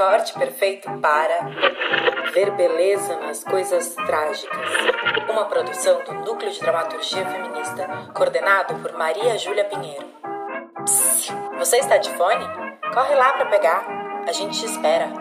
Recorte 0.00 0.32
perfeito 0.32 0.90
para 1.02 1.40
ver 2.32 2.50
beleza 2.52 3.16
nas 3.18 3.44
coisas 3.44 3.94
trágicas. 3.94 4.70
Uma 5.28 5.44
produção 5.44 6.02
do 6.04 6.14
Núcleo 6.14 6.50
de 6.50 6.58
Dramaturgia 6.58 7.26
Feminista, 7.26 7.86
coordenado 8.14 8.76
por 8.76 8.94
Maria 8.94 9.36
Júlia 9.36 9.66
Pinheiro. 9.66 10.06
Psst, 10.84 11.32
você 11.58 11.76
está 11.76 11.98
de 11.98 12.08
fone? 12.14 12.46
Corre 12.94 13.14
lá 13.14 13.34
para 13.34 13.44
pegar. 13.50 13.86
A 14.26 14.32
gente 14.32 14.58
te 14.58 14.64
espera. 14.64 15.12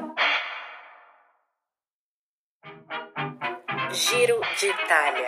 Giro 3.91 4.39
de 4.57 4.65
Itália. 4.65 5.27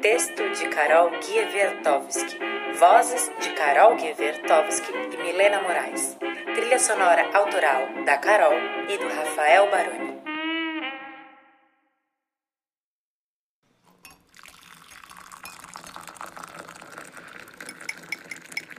Texto 0.00 0.48
de 0.52 0.68
Carol 0.70 1.10
Gievertovski. 1.20 2.38
Vozes 2.78 3.30
de 3.40 3.50
Carol 3.50 3.98
Gievertovski 3.98 4.90
e 5.12 5.16
Milena 5.18 5.60
Moraes. 5.60 6.16
Trilha 6.56 6.78
sonora 6.78 7.36
autoral 7.36 8.02
da 8.06 8.16
Carol 8.16 8.54
e 8.88 8.96
do 8.96 9.14
Rafael 9.14 9.70
Baroni. 9.70 10.16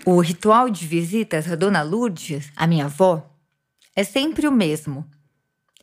O 0.03 0.19
ritual 0.21 0.71
de 0.71 0.87
visitas 0.87 1.51
a 1.51 1.55
Dona 1.55 1.83
Lourdes, 1.83 2.51
a 2.55 2.65
minha 2.65 2.85
avó, 2.85 3.29
é 3.95 4.03
sempre 4.03 4.47
o 4.47 4.51
mesmo. 4.51 5.07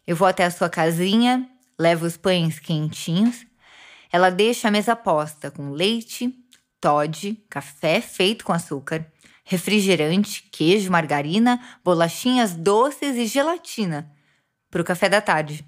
Eu 0.04 0.16
vou 0.16 0.26
até 0.26 0.45
a 0.45 0.51
sua 0.51 0.68
casinha, 0.68 1.48
levo 1.79 2.06
os 2.06 2.16
pães 2.16 2.59
quentinhos, 2.59 3.46
ela 4.12 4.30
deixa 4.30 4.66
a 4.66 4.73
mesa 4.73 4.96
posta 4.96 5.48
com 5.48 5.70
leite, 5.70 6.34
Todd, 6.80 7.40
café 7.48 8.01
feito 8.01 8.45
com 8.45 8.52
açúcar, 8.52 9.06
refrigerante, 9.44 10.48
queijo, 10.50 10.90
margarina, 10.90 11.62
bolachinhas 11.84 12.54
doces 12.54 13.16
e 13.16 13.26
gelatina 13.26 14.10
para 14.70 14.80
o 14.80 14.84
café 14.84 15.08
da 15.08 15.20
tarde. 15.20 15.64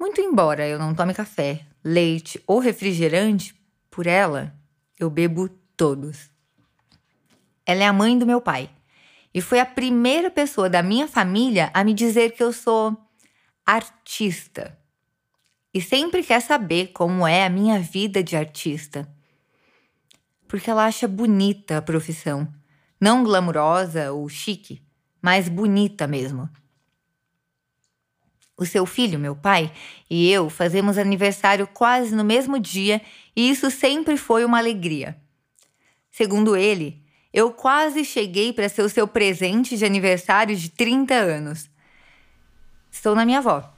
Muito 0.00 0.20
embora 0.20 0.66
eu 0.66 0.78
não 0.78 0.94
tome 0.94 1.14
café, 1.14 1.64
leite 1.84 2.42
ou 2.46 2.58
refrigerante, 2.58 3.54
por 3.90 4.06
ela 4.06 4.54
eu 4.98 5.10
bebo 5.10 5.48
todos. 5.76 6.30
Ela 7.64 7.84
é 7.84 7.86
a 7.86 7.92
mãe 7.92 8.18
do 8.18 8.26
meu 8.26 8.40
pai 8.40 8.70
e 9.32 9.40
foi 9.40 9.60
a 9.60 9.66
primeira 9.66 10.30
pessoa 10.30 10.70
da 10.70 10.82
minha 10.82 11.06
família 11.06 11.70
a 11.74 11.84
me 11.84 11.92
dizer 11.92 12.32
que 12.32 12.42
eu 12.42 12.52
sou 12.52 12.96
artista. 13.64 14.78
E 15.74 15.82
sempre 15.82 16.22
quer 16.22 16.40
saber 16.40 16.88
como 16.88 17.26
é 17.26 17.44
a 17.44 17.50
minha 17.50 17.78
vida 17.78 18.22
de 18.22 18.34
artista 18.34 19.06
porque 20.48 20.70
ela 20.70 20.86
acha 20.86 21.06
bonita 21.06 21.78
a 21.78 21.82
profissão. 21.82 22.52
Não 23.00 23.22
glamurosa 23.22 24.12
ou 24.12 24.28
chique, 24.28 24.82
mas 25.20 25.48
bonita 25.48 26.06
mesmo. 26.06 26.48
O 28.56 28.64
seu 28.64 28.86
filho, 28.86 29.18
meu 29.18 29.36
pai, 29.36 29.70
e 30.08 30.30
eu 30.30 30.48
fazemos 30.48 30.96
aniversário 30.96 31.66
quase 31.66 32.14
no 32.14 32.24
mesmo 32.24 32.58
dia 32.58 33.02
e 33.34 33.50
isso 33.50 33.70
sempre 33.70 34.16
foi 34.16 34.44
uma 34.44 34.58
alegria. 34.58 35.16
Segundo 36.10 36.56
ele, 36.56 37.04
eu 37.32 37.50
quase 37.52 38.02
cheguei 38.02 38.52
para 38.52 38.68
ser 38.68 38.80
o 38.80 38.88
seu 38.88 39.06
presente 39.06 39.76
de 39.76 39.84
aniversário 39.84 40.56
de 40.56 40.70
30 40.70 41.14
anos. 41.14 41.68
Estou 42.90 43.14
na 43.14 43.26
minha 43.26 43.38
avó 43.38 43.75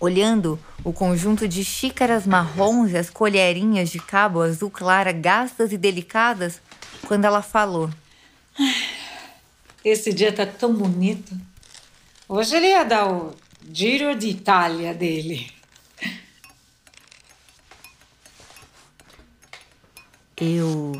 olhando 0.00 0.58
o 0.82 0.92
conjunto 0.92 1.46
de 1.46 1.62
xícaras 1.62 2.26
marrons 2.26 2.90
e 2.90 2.96
as 2.96 3.10
colherinhas 3.10 3.90
de 3.90 4.00
cabo 4.00 4.40
azul 4.40 4.70
clara 4.70 5.12
gastas 5.12 5.70
e 5.72 5.76
delicadas, 5.76 6.60
quando 7.06 7.26
ela 7.26 7.42
falou: 7.42 7.90
Esse 9.84 10.12
dia 10.12 10.32
tá 10.32 10.46
tão 10.46 10.74
bonito. 10.74 11.38
Hoje 12.26 12.56
ele 12.56 12.68
ia 12.68 12.84
dar 12.84 13.12
o 13.12 13.34
Giro 13.70 14.14
de 14.16 14.28
Itália 14.28 14.94
dele. 14.94 15.52
Eu 20.36 20.92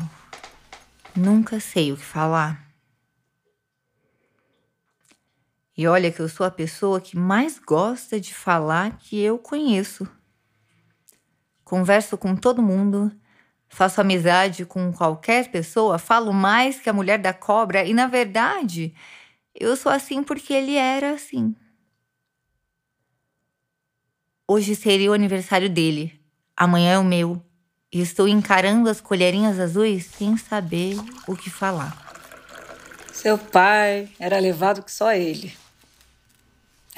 nunca 1.15 1.59
sei 1.59 1.91
o 1.91 1.97
que 1.97 2.03
falar. 2.03 2.70
E 5.81 5.87
olha 5.87 6.11
que 6.11 6.19
eu 6.19 6.29
sou 6.29 6.45
a 6.45 6.51
pessoa 6.51 7.01
que 7.01 7.17
mais 7.17 7.57
gosta 7.57 8.21
de 8.21 8.35
falar 8.35 8.99
que 8.99 9.19
eu 9.19 9.39
conheço. 9.39 10.07
Converso 11.63 12.15
com 12.19 12.35
todo 12.35 12.61
mundo, 12.61 13.11
faço 13.67 13.99
amizade 13.99 14.63
com 14.63 14.93
qualquer 14.93 15.49
pessoa, 15.49 15.97
falo 15.97 16.31
mais 16.31 16.79
que 16.79 16.87
a 16.87 16.93
mulher 16.93 17.17
da 17.17 17.33
cobra 17.33 17.83
e, 17.83 17.95
na 17.95 18.05
verdade, 18.05 18.93
eu 19.55 19.75
sou 19.75 19.91
assim 19.91 20.21
porque 20.21 20.53
ele 20.53 20.75
era 20.75 21.13
assim. 21.13 21.55
Hoje 24.47 24.75
seria 24.75 25.09
o 25.09 25.15
aniversário 25.15 25.67
dele, 25.67 26.13
amanhã 26.55 26.91
é 26.91 26.99
o 26.99 27.03
meu, 27.03 27.43
e 27.91 28.01
estou 28.01 28.27
encarando 28.27 28.87
as 28.87 29.01
colherinhas 29.01 29.59
azuis 29.59 30.05
sem 30.05 30.37
saber 30.37 30.95
o 31.27 31.35
que 31.35 31.49
falar. 31.49 31.97
Seu 33.11 33.35
pai 33.35 34.09
era 34.19 34.37
levado 34.37 34.83
que 34.83 34.91
só 34.91 35.11
ele. 35.11 35.59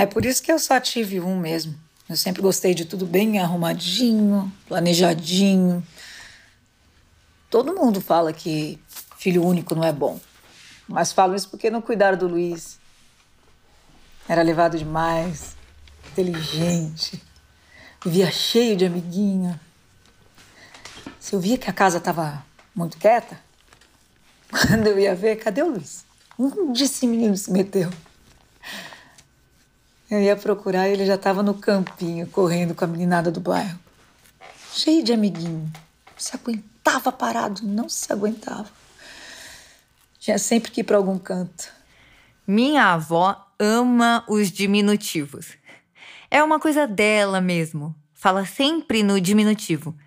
É 0.03 0.05
por 0.05 0.25
isso 0.25 0.43
que 0.43 0.51
eu 0.51 0.59
só 0.59 0.81
tive 0.81 1.21
um 1.21 1.39
mesmo. 1.39 1.73
Eu 2.09 2.17
sempre 2.17 2.41
gostei 2.41 2.73
de 2.73 2.83
tudo 2.83 3.05
bem 3.05 3.39
arrumadinho, 3.39 4.51
planejadinho. 4.67 5.81
Todo 7.49 7.73
mundo 7.73 8.01
fala 8.01 8.33
que 8.33 8.77
filho 9.17 9.45
único 9.45 9.73
não 9.73 9.81
é 9.81 9.93
bom. 9.93 10.19
Mas 10.89 11.13
falam 11.13 11.37
isso 11.37 11.49
porque 11.49 11.69
não 11.69 11.81
cuidaram 11.81 12.17
do 12.17 12.27
Luiz. 12.27 12.77
Era 14.27 14.41
levado 14.41 14.77
demais, 14.77 15.55
inteligente, 16.11 17.23
vivia 18.03 18.29
cheio 18.29 18.75
de 18.75 18.83
amiguinha. 18.85 19.57
Se 21.17 21.33
eu 21.33 21.39
via 21.39 21.57
que 21.57 21.69
a 21.69 21.73
casa 21.73 21.99
estava 21.99 22.45
muito 22.75 22.97
quieta, 22.97 23.39
quando 24.51 24.85
eu 24.85 24.99
ia 24.99 25.15
ver, 25.15 25.37
cadê 25.37 25.63
o 25.63 25.69
Luiz? 25.69 26.03
Onde 26.37 26.83
esse 26.83 27.07
menino 27.07 27.37
se 27.37 27.49
meteu? 27.49 27.89
Eu 30.13 30.21
ia 30.21 30.35
procurar 30.35 30.87
e 30.87 30.91
ele 30.91 31.07
já 31.07 31.15
estava 31.15 31.41
no 31.41 31.55
campinho, 31.55 32.27
correndo 32.27 32.75
com 32.75 32.85
a 32.85 32.87
meninada 32.87 33.31
do 33.31 33.39
bairro. 33.39 33.79
Cheio 34.71 35.03
de 35.03 35.11
amiguinho. 35.11 35.73
Se 36.15 36.35
aguentava 36.35 37.11
parado, 37.11 37.63
não 37.63 37.89
se 37.89 38.13
aguentava. 38.13 38.69
Tinha 40.19 40.37
sempre 40.37 40.69
que 40.69 40.81
ir 40.81 40.83
para 40.83 40.97
algum 40.97 41.17
canto. 41.17 41.67
Minha 42.45 42.93
avó 42.93 43.43
ama 43.57 44.23
os 44.27 44.51
diminutivos. 44.51 45.57
É 46.29 46.43
uma 46.43 46.59
coisa 46.59 46.85
dela 46.85 47.41
mesmo. 47.41 47.95
Fala 48.13 48.45
sempre 48.45 49.01
no 49.01 49.19
diminutivo. 49.19 49.97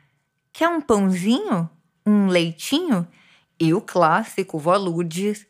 Quer 0.52 0.68
um 0.68 0.80
pãozinho? 0.80 1.68
Um 2.06 2.28
leitinho? 2.28 3.08
E 3.58 3.74
o 3.74 3.80
clássico, 3.80 4.56
vó 4.56 4.76
Lourdes. 4.76 5.44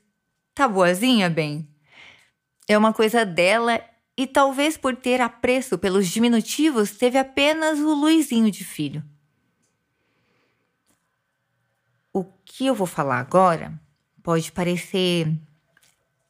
Tá 0.54 0.66
boazinha, 0.66 1.28
bem? 1.28 1.68
É 2.66 2.78
uma 2.78 2.94
coisa 2.94 3.22
dela 3.22 3.78
e 4.16 4.27
talvez 4.27 4.77
por 4.77 4.97
ter 4.97 5.21
apreço 5.21 5.77
pelos 5.77 6.09
diminutivos, 6.09 6.93
teve 6.93 7.19
apenas 7.19 7.78
o 7.78 7.94
Luizinho 7.94 8.50
de 8.50 8.65
filho. 8.65 9.04
O 12.12 12.25
que 12.25 12.66
eu 12.66 12.75
vou 12.75 12.87
falar 12.87 13.19
agora 13.19 13.78
pode 14.22 14.50
parecer 14.50 15.31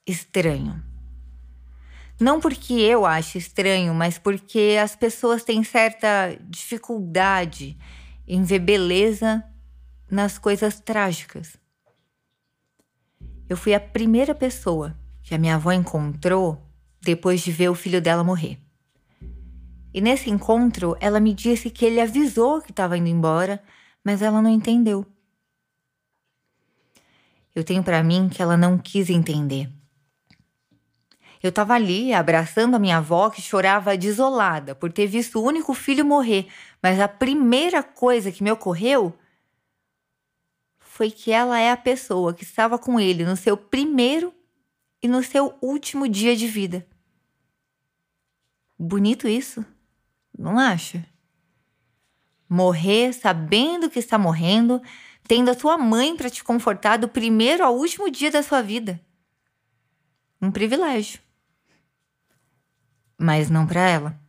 estranho. 0.04 0.82
Não 2.18 2.40
porque 2.40 2.74
eu 2.74 3.06
acho 3.06 3.38
estranho, 3.38 3.94
mas 3.94 4.18
porque 4.18 4.76
as 4.82 4.96
pessoas 4.96 5.44
têm 5.44 5.62
certa 5.62 6.36
dificuldade 6.48 7.78
em 8.26 8.42
ver 8.42 8.58
beleza 8.58 9.44
nas 10.10 10.38
coisas 10.38 10.80
trágicas. 10.80 11.56
Eu 13.48 13.56
fui 13.56 13.74
a 13.74 13.80
primeira 13.80 14.34
pessoa 14.34 14.96
que 15.22 15.34
a 15.34 15.38
minha 15.38 15.54
avó 15.54 15.70
encontrou 15.70 16.65
depois 17.00 17.40
de 17.40 17.52
ver 17.52 17.68
o 17.68 17.74
filho 17.74 18.00
dela 18.00 18.24
morrer. 18.24 18.58
E 19.92 20.00
nesse 20.00 20.28
encontro, 20.28 20.96
ela 21.00 21.18
me 21.18 21.32
disse 21.32 21.70
que 21.70 21.84
ele 21.84 22.00
avisou 22.00 22.60
que 22.60 22.70
estava 22.70 22.98
indo 22.98 23.08
embora, 23.08 23.62
mas 24.04 24.20
ela 24.20 24.42
não 24.42 24.50
entendeu. 24.50 25.06
Eu 27.54 27.64
tenho 27.64 27.82
para 27.82 28.02
mim 28.02 28.28
que 28.28 28.42
ela 28.42 28.56
não 28.56 28.76
quis 28.76 29.08
entender. 29.08 29.70
Eu 31.42 31.48
estava 31.48 31.74
ali 31.74 32.12
abraçando 32.12 32.74
a 32.74 32.78
minha 32.78 32.98
avó 32.98 33.30
que 33.30 33.40
chorava 33.40 33.96
desolada 33.96 34.74
por 34.74 34.92
ter 34.92 35.06
visto 35.06 35.38
o 35.38 35.42
único 35.42 35.72
filho 35.72 36.04
morrer, 36.04 36.48
mas 36.82 37.00
a 37.00 37.08
primeira 37.08 37.82
coisa 37.82 38.30
que 38.30 38.42
me 38.42 38.50
ocorreu 38.50 39.16
foi 40.78 41.10
que 41.10 41.30
ela 41.30 41.58
é 41.58 41.70
a 41.70 41.76
pessoa 41.76 42.34
que 42.34 42.42
estava 42.42 42.78
com 42.78 42.98
ele 42.98 43.24
no 43.24 43.36
seu 43.36 43.56
primeiro 43.56 44.34
e 45.02 45.08
no 45.08 45.22
seu 45.22 45.56
último 45.60 46.08
dia 46.08 46.34
de 46.36 46.46
vida. 46.46 46.86
Bonito 48.78 49.26
isso, 49.28 49.64
não 50.36 50.58
acha? 50.58 51.06
Morrer 52.48 53.12
sabendo 53.12 53.90
que 53.90 53.98
está 53.98 54.18
morrendo, 54.18 54.80
tendo 55.26 55.50
a 55.50 55.58
sua 55.58 55.76
mãe 55.78 56.16
para 56.16 56.30
te 56.30 56.44
confortar 56.44 56.96
do 56.98 57.08
primeiro 57.08 57.64
ao 57.64 57.76
último 57.76 58.10
dia 58.10 58.30
da 58.30 58.42
sua 58.42 58.62
vida. 58.62 59.00
Um 60.40 60.50
privilégio. 60.50 61.20
mas 63.18 63.48
não 63.48 63.66
para 63.66 63.80
ela. 63.80 64.20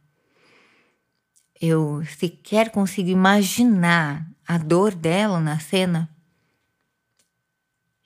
Eu 1.59 2.05
sequer 2.05 2.71
consigo 2.71 3.09
imaginar 3.09 4.25
a 4.47 4.57
dor 4.57 4.95
dela 4.95 5.39
na 5.39 5.59
cena. 5.59 6.09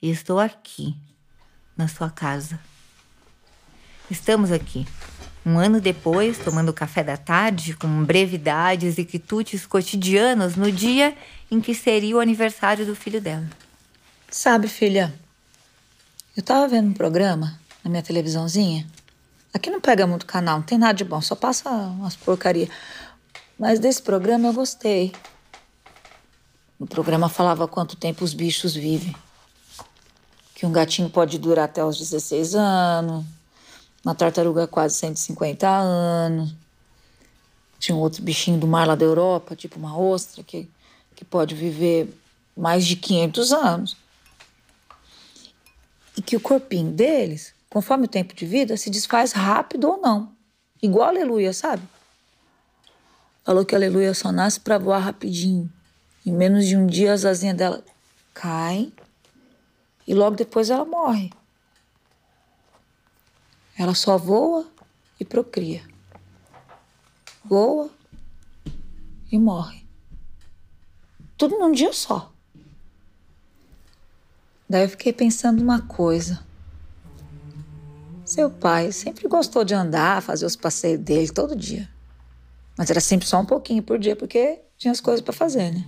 Estou 0.00 0.40
aqui, 0.40 0.96
na 1.76 1.88
sua 1.88 2.10
casa. 2.10 2.58
Estamos 4.10 4.52
aqui, 4.52 4.86
um 5.44 5.58
ano 5.58 5.80
depois, 5.80 6.38
tomando 6.38 6.72
café 6.72 7.02
da 7.02 7.16
tarde, 7.16 7.74
com 7.74 8.04
brevidades 8.04 8.98
e 8.98 9.04
quitutes 9.04 9.66
cotidianos 9.66 10.54
no 10.54 10.70
dia 10.70 11.16
em 11.50 11.60
que 11.60 11.74
seria 11.74 12.16
o 12.16 12.20
aniversário 12.20 12.86
do 12.86 12.94
filho 12.94 13.20
dela. 13.20 13.46
Sabe, 14.30 14.68
filha, 14.68 15.12
eu 16.36 16.42
tava 16.42 16.68
vendo 16.68 16.88
um 16.88 16.94
programa 16.94 17.58
na 17.82 17.90
minha 17.90 18.02
televisãozinha. 18.02 18.86
Aqui 19.52 19.68
não 19.68 19.80
pega 19.80 20.06
muito 20.06 20.24
canal, 20.24 20.58
não 20.58 20.64
tem 20.64 20.78
nada 20.78 20.94
de 20.94 21.04
bom, 21.04 21.20
só 21.20 21.34
passa 21.34 21.68
umas 21.68 22.16
porcaria. 22.16 22.68
Mas 23.58 23.78
desse 23.78 24.00
programa 24.00 24.48
eu 24.48 24.52
gostei. 24.52 25.12
O 26.78 26.86
programa 26.86 27.28
falava 27.28 27.68
quanto 27.68 27.96
tempo 27.96 28.24
os 28.24 28.32
bichos 28.32 28.74
vivem. 28.74 29.14
Que 30.62 30.66
um 30.66 30.70
gatinho 30.70 31.10
pode 31.10 31.38
durar 31.38 31.64
até 31.64 31.84
os 31.84 31.98
16 31.98 32.54
anos, 32.54 33.24
uma 34.04 34.14
tartaruga 34.14 34.64
quase 34.64 34.94
150 34.94 35.68
anos. 35.68 36.54
Tinha 37.80 37.96
um 37.96 37.98
outro 37.98 38.22
bichinho 38.22 38.60
do 38.60 38.66
mar 38.68 38.86
lá 38.86 38.94
da 38.94 39.04
Europa, 39.04 39.56
tipo 39.56 39.76
uma 39.76 39.98
ostra, 39.98 40.44
que, 40.44 40.70
que 41.16 41.24
pode 41.24 41.56
viver 41.56 42.16
mais 42.56 42.86
de 42.86 42.94
500 42.94 43.52
anos. 43.52 43.96
E 46.16 46.22
que 46.22 46.36
o 46.36 46.40
corpinho 46.40 46.92
deles, 46.92 47.52
conforme 47.68 48.04
o 48.04 48.08
tempo 48.08 48.32
de 48.32 48.46
vida, 48.46 48.76
se 48.76 48.88
desfaz 48.88 49.32
rápido 49.32 49.88
ou 49.88 50.00
não. 50.00 50.30
Igual 50.80 51.08
a 51.08 51.10
aleluia, 51.10 51.52
sabe? 51.52 51.82
Falou 53.42 53.64
que 53.64 53.74
a 53.74 53.78
aleluia 53.78 54.14
só 54.14 54.30
nasce 54.30 54.60
para 54.60 54.78
voar 54.78 55.00
rapidinho. 55.00 55.68
Em 56.24 56.30
menos 56.30 56.66
de 56.66 56.76
um 56.76 56.86
dia 56.86 57.12
as 57.12 57.24
asinhas 57.24 57.56
dela 57.56 57.82
caem 58.32 58.92
e 60.06 60.14
logo 60.14 60.36
depois 60.36 60.70
ela 60.70 60.84
morre. 60.84 61.32
Ela 63.78 63.94
só 63.94 64.18
voa 64.18 64.66
e 65.18 65.24
procria. 65.24 65.82
Voa 67.44 67.90
e 69.30 69.38
morre. 69.38 69.84
Tudo 71.36 71.58
num 71.58 71.72
dia 71.72 71.92
só. 71.92 72.32
Daí 74.68 74.84
eu 74.84 74.88
fiquei 74.88 75.12
pensando 75.12 75.60
uma 75.60 75.82
coisa. 75.82 76.44
Seu 78.24 78.50
pai 78.50 78.92
sempre 78.92 79.28
gostou 79.28 79.64
de 79.64 79.74
andar, 79.74 80.22
fazer 80.22 80.46
os 80.46 80.56
passeios 80.56 81.00
dele 81.00 81.30
todo 81.30 81.56
dia. 81.56 81.88
Mas 82.76 82.90
era 82.90 83.00
sempre 83.00 83.26
só 83.26 83.40
um 83.40 83.44
pouquinho 83.44 83.82
por 83.82 83.98
dia, 83.98 84.16
porque 84.16 84.60
tinha 84.78 84.92
as 84.92 85.00
coisas 85.00 85.20
para 85.20 85.32
fazer, 85.32 85.72
né? 85.72 85.86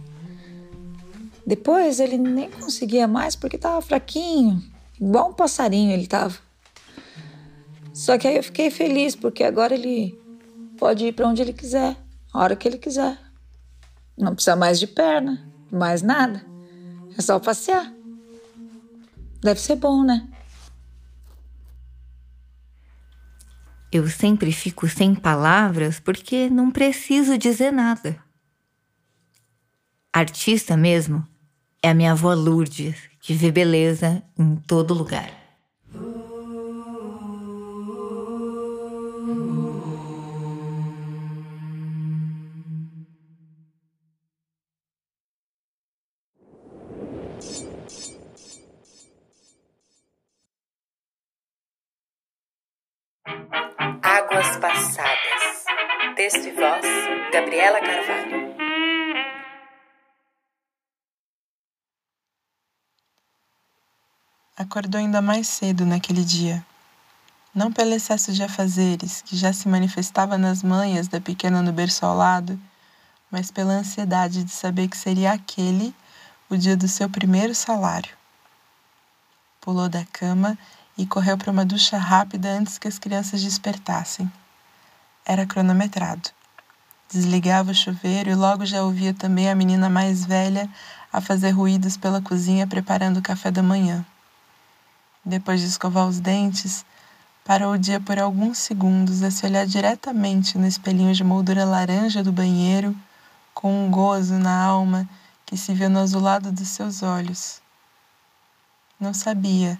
Depois 1.47 2.01
ele 2.01 2.17
nem 2.17 2.51
conseguia 2.51 3.07
mais 3.07 3.37
porque 3.37 3.57
estava 3.57 3.81
fraquinho, 3.83 4.63
igual 4.99 5.29
um 5.31 5.35
passarinho 5.35 5.93
ele 5.93 6.05
estava. 6.05 6.39
Só 7.93 8.17
que 8.17 8.27
aí 8.27 8.37
eu 8.37 8.43
fiquei 8.43 8.71
feliz 8.71 9.15
porque 9.15 9.45
agora 9.45 9.75
ele 9.75 10.19
pode 10.79 11.05
ir 11.05 11.13
para 11.13 11.29
onde 11.29 11.43
ele 11.43 11.53
quiser, 11.53 11.97
a 12.33 12.41
hora 12.41 12.57
que 12.57 12.67
ele 12.67 12.79
quiser. 12.79 13.19
Não 14.17 14.35
precisa 14.35 14.57
mais 14.57 14.81
de 14.81 14.87
perna, 14.87 15.47
mais 15.71 16.01
nada. 16.01 16.45
É 17.17 17.21
só 17.21 17.39
passear. 17.39 17.93
Deve 19.43 19.61
ser 19.61 19.77
bom, 19.77 20.03
né? 20.03 20.27
Eu 23.93 24.09
sempre 24.09 24.51
fico 24.51 24.89
sem 24.89 25.15
palavras 25.15 26.01
porque 26.01 26.49
não 26.49 26.71
preciso 26.71 27.37
dizer 27.37 27.71
nada. 27.71 28.19
Artista 30.13 30.77
mesmo 30.77 31.25
é 31.85 31.91
a 31.91 31.95
minha 31.95 32.13
avó 32.13 32.33
Lourdes, 32.33 32.97
que 33.21 33.35
vê 33.35 33.53
beleza 33.53 34.23
em 34.39 34.57
todo 34.57 34.95
lugar. 34.95 35.44
Acordou 64.57 65.01
ainda 65.01 65.21
mais 65.21 65.49
cedo 65.49 65.85
naquele 65.85 66.25
dia. 66.25 66.65
Não 67.53 67.73
pelo 67.73 67.93
excesso 67.93 68.33
de 68.33 68.41
afazeres 68.41 69.21
que 69.21 69.37
já 69.37 69.53
se 69.53 69.69
manifestava 69.69 70.39
nas 70.39 70.63
manhas 70.63 71.09
da 71.09 71.21
pequena 71.21 71.61
no 71.61 71.73
berço 71.73 72.07
ao 72.07 72.17
lado, 72.17 72.57
mas 73.29 73.51
pela 73.51 73.73
ansiedade 73.73 74.45
de 74.45 74.53
saber 74.53 74.87
que 74.87 74.97
seria 74.97 75.33
aquele 75.33 75.93
o 76.49 76.57
dia 76.57 76.77
do 76.77 76.87
seu 76.87 77.11
primeiro 77.11 77.53
salário. 77.53 78.17
Pulou 79.61 79.89
da 79.89 80.05
cama 80.05 80.57
e 80.97 81.05
correu 81.05 81.37
para 81.37 81.51
uma 81.51 81.65
ducha 81.65 81.99
rápida 81.99 82.49
antes 82.49 82.79
que 82.79 82.87
as 82.87 82.97
crianças 82.97 83.43
despertassem. 83.43 84.31
Era 85.27 85.45
cronometrado. 85.45 86.31
Desligava 87.11 87.73
o 87.73 87.75
chuveiro 87.75 88.31
e 88.31 88.37
logo 88.37 88.65
já 88.65 88.85
ouvia 88.85 89.13
também 89.13 89.51
a 89.51 89.55
menina 89.57 89.91
mais 89.91 90.25
velha 90.25 90.71
a 91.13 91.21
fazer 91.21 91.51
ruídos 91.51 91.97
pela 91.97 92.23
cozinha 92.23 92.69
preparando 92.69 93.17
o 93.17 93.23
café 93.23 93.51
da 93.51 93.63
manhã. 93.63 94.07
Depois 95.25 95.61
de 95.61 95.67
escovar 95.67 96.07
os 96.07 96.21
dentes, 96.21 96.85
parou 97.45 97.75
o 97.75 97.79
dia 97.79 98.01
por 98.01 98.19
alguns 98.19 98.59
segundos 98.59 99.23
a 99.23 99.31
se 99.31 99.47
olhar 99.47 99.67
diretamente 99.67 100.59
no 100.59 100.67
espelhinho 100.67 101.15
de 101.15 101.25
moldura 101.25 101.65
laranja 101.65 102.23
do 102.23 102.33
banheiro, 102.33 102.95
com 103.55 103.87
um 103.87 103.91
gozo 103.91 104.35
na 104.35 104.63
alma 104.65 105.09
que 105.47 105.57
se 105.57 105.73
via 105.73 105.89
no 105.89 106.01
azulado 106.01 106.53
dos 106.53 106.69
seus 106.69 107.03
olhos. 107.03 107.63
Não 109.01 109.15
sabia 109.15 109.79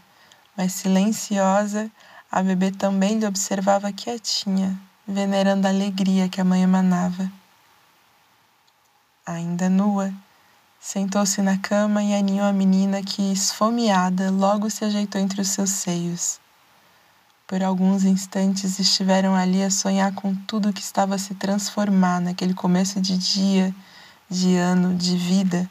mas 0.57 0.73
silenciosa, 0.73 1.91
a 2.31 2.43
bebê 2.43 2.71
também 2.71 3.19
lhe 3.19 3.27
observava 3.27 3.93
quietinha, 3.93 4.79
venerando 5.07 5.67
a 5.67 5.71
alegria 5.71 6.29
que 6.29 6.41
a 6.41 6.45
mãe 6.45 6.63
emanava. 6.63 7.31
Ainda 9.27 9.69
nua, 9.69 10.13
sentou-se 10.85 11.41
na 11.41 11.57
cama 11.57 12.03
e 12.03 12.15
aninhou 12.15 12.47
a 12.47 12.53
menina 12.53 13.03
que, 13.03 13.33
esfomeada, 13.33 14.31
logo 14.31 14.69
se 14.69 14.85
ajeitou 14.85 15.21
entre 15.21 15.41
os 15.41 15.49
seus 15.49 15.71
seios. 15.71 16.39
Por 17.47 17.63
alguns 17.63 18.05
instantes 18.05 18.79
estiveram 18.79 19.35
ali 19.35 19.63
a 19.63 19.71
sonhar 19.71 20.13
com 20.15 20.35
tudo 20.35 20.73
que 20.73 20.83
estava 20.83 21.15
a 21.15 21.19
se 21.19 21.35
transformar 21.35 22.21
naquele 22.21 22.53
começo 22.53 23.01
de 23.01 23.17
dia, 23.17 23.75
de 24.29 24.57
ano, 24.57 24.95
de 24.95 25.17
vida 25.17 25.71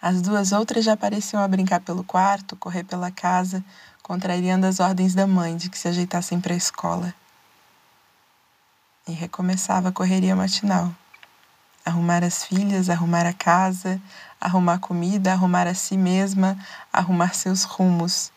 as 0.00 0.22
duas 0.22 0.52
outras 0.52 0.84
já 0.84 0.96
pareciam 0.96 1.42
a 1.42 1.48
brincar 1.48 1.80
pelo 1.80 2.04
quarto, 2.04 2.54
correr 2.54 2.84
pela 2.84 3.10
casa, 3.10 3.64
contrariando 4.04 4.64
as 4.64 4.78
ordens 4.78 5.16
da 5.16 5.26
mãe 5.26 5.56
de 5.56 5.68
que 5.68 5.76
se 5.76 5.88
ajeitassem 5.88 6.40
para 6.40 6.54
a 6.54 6.56
escola. 6.56 7.12
E 9.08 9.10
recomeçava 9.12 9.88
a 9.88 9.92
correria 9.92 10.36
matinal. 10.36 10.94
Arrumar 11.86 12.24
as 12.24 12.44
filhas, 12.44 12.90
arrumar 12.90 13.24
a 13.26 13.32
casa, 13.32 14.02
arrumar 14.40 14.80
comida, 14.80 15.32
arrumar 15.32 15.68
a 15.68 15.74
si 15.74 15.96
mesma, 15.96 16.58
arrumar 16.92 17.32
seus 17.32 17.62
rumos. 17.62 18.32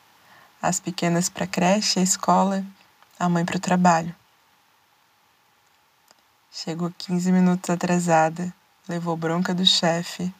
As 0.61 0.79
pequenas 0.79 1.29
para 1.29 1.45
a 1.45 1.47
creche, 1.47 1.99
a 1.99 2.03
escola, 2.03 2.63
a 3.19 3.27
mãe 3.27 3.43
para 3.43 3.57
o 3.57 3.59
trabalho. 3.59 4.15
Chegou 6.51 6.93
15 6.95 7.31
minutos 7.31 7.71
atrasada, 7.71 8.53
levou 8.87 9.17
bronca 9.17 9.51
do 9.51 9.65
chefe, 9.65 10.31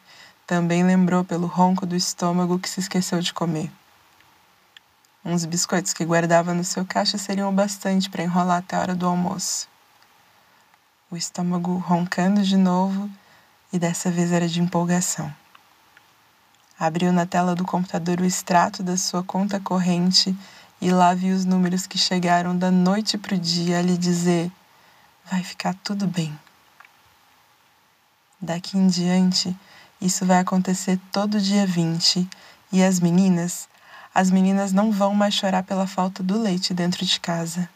também 0.46 0.84
lembrou 0.84 1.24
pelo 1.24 1.48
ronco 1.48 1.84
do 1.84 1.96
estômago 1.96 2.60
que 2.60 2.68
se 2.68 2.78
esqueceu 2.78 3.20
de 3.20 3.34
comer. 3.34 3.72
Uns 5.24 5.44
biscoitos 5.44 5.92
que 5.92 6.04
guardava 6.04 6.54
no 6.54 6.62
seu 6.62 6.84
caixa 6.86 7.18
seriam 7.18 7.50
o 7.50 7.52
bastante 7.52 8.08
para 8.08 8.22
enrolar 8.22 8.58
até 8.58 8.76
a 8.76 8.80
hora 8.80 8.94
do 8.94 9.06
almoço. 9.06 9.68
O 11.12 11.16
estômago 11.16 11.76
roncando 11.76 12.40
de 12.40 12.56
novo 12.56 13.10
e 13.72 13.80
dessa 13.80 14.12
vez 14.12 14.30
era 14.30 14.46
de 14.46 14.60
empolgação. 14.60 15.34
Abriu 16.78 17.12
na 17.12 17.26
tela 17.26 17.52
do 17.52 17.64
computador 17.64 18.20
o 18.20 18.24
extrato 18.24 18.80
da 18.80 18.96
sua 18.96 19.20
conta 19.20 19.58
corrente 19.58 20.32
e 20.80 20.92
lá 20.92 21.12
viu 21.12 21.34
os 21.34 21.44
números 21.44 21.84
que 21.84 21.98
chegaram 21.98 22.56
da 22.56 22.70
noite 22.70 23.18
para 23.18 23.34
o 23.34 23.38
dia 23.38 23.80
a 23.80 23.82
lhe 23.82 23.98
dizer: 23.98 24.52
vai 25.28 25.42
ficar 25.42 25.74
tudo 25.82 26.06
bem. 26.06 26.32
Daqui 28.40 28.78
em 28.78 28.86
diante, 28.86 29.52
isso 30.00 30.24
vai 30.24 30.38
acontecer 30.38 30.96
todo 31.10 31.40
dia 31.40 31.66
20 31.66 32.24
e 32.70 32.84
as 32.84 33.00
meninas, 33.00 33.68
as 34.14 34.30
meninas 34.30 34.72
não 34.72 34.92
vão 34.92 35.12
mais 35.12 35.34
chorar 35.34 35.64
pela 35.64 35.88
falta 35.88 36.22
do 36.22 36.40
leite 36.40 36.72
dentro 36.72 37.04
de 37.04 37.18
casa. 37.18 37.68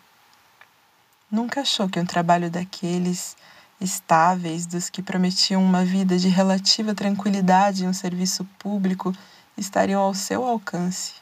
Nunca 1.34 1.62
achou 1.62 1.88
que 1.88 1.98
um 1.98 2.06
trabalho 2.06 2.48
daqueles 2.48 3.36
estáveis, 3.80 4.66
dos 4.66 4.88
que 4.88 5.02
prometiam 5.02 5.64
uma 5.64 5.84
vida 5.84 6.16
de 6.16 6.28
relativa 6.28 6.94
tranquilidade 6.94 7.84
em 7.84 7.88
um 7.88 7.92
serviço 7.92 8.44
público, 8.56 9.12
estariam 9.56 10.00
ao 10.00 10.14
seu 10.14 10.44
alcance. 10.44 11.14